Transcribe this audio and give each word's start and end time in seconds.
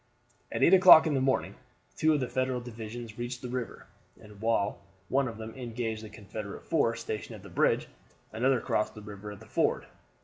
At 0.51 0.63
eight 0.63 0.73
o'clock 0.73 1.05
in 1.05 1.13
the 1.13 1.21
morning 1.21 1.53
two 1.95 2.11
of 2.15 2.19
the 2.21 2.27
Federal 2.27 2.59
divisions 2.59 3.19
reached 3.19 3.43
the 3.43 3.49
river, 3.49 3.85
and 4.19 4.41
while 4.41 4.79
one 5.09 5.27
of 5.27 5.37
them 5.37 5.53
engaged 5.53 6.03
the 6.03 6.09
Confederate 6.09 6.65
force 6.65 6.99
stationed 7.01 7.35
at 7.35 7.43
the 7.43 7.49
bridge, 7.49 7.87
another 8.33 8.59
crossed 8.61 8.95
the 8.95 9.01
river 9.03 9.31
at 9.31 9.43
a 9.43 9.45
ford. 9.45 9.85